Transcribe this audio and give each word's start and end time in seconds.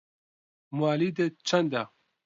موالیدت 0.77 1.33
چەندە؟ 1.47 1.83